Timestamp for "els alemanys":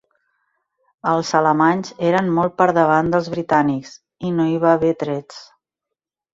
1.11-1.91